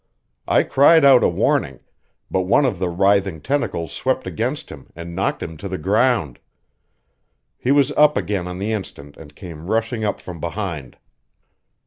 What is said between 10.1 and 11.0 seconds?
from behind.